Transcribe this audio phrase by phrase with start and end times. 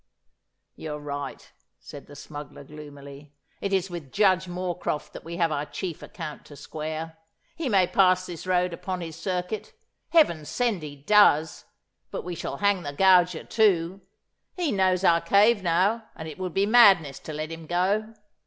[0.75, 3.35] 'You are right,' said the smuggler gloomily.
[3.61, 7.19] 'It is with Judge Moorcroft that we have our chief account to square.
[7.55, 9.73] He may pass this road upon his circuit.
[10.09, 11.65] Heaven send he does!
[12.09, 14.01] But we shall hang the gauger too.
[14.57, 18.15] He knows our cave now, and it would be madness to let him go.